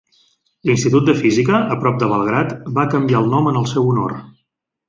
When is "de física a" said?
1.09-1.77